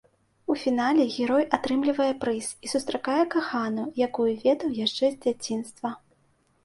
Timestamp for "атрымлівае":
1.57-2.07